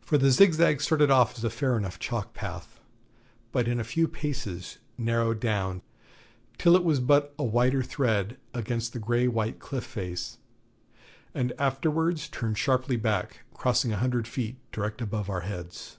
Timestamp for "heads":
15.42-15.98